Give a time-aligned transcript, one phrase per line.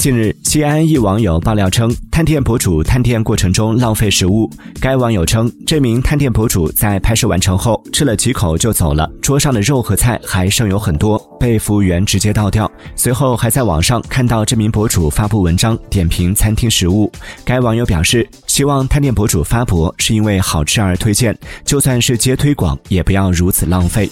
[0.00, 4.48] 近日西安一网友爆料称探店博主探店过程中浪费食物
[4.80, 17.12] 该网友称这名探店博主在拍摄完成后吃了几口就走了桌上的肉和菜还剩有很多被服务员直接倒掉随后还在网上看到这名博主发布文章点评餐厅食物
[17.44, 24.10] 该网友表示希望探店博主发博是因为好吃而推荐就算是接推广也不要如此浪费。